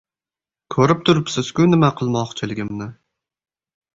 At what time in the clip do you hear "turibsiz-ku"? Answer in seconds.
1.09-1.67